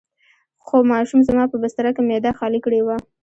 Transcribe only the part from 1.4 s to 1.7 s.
په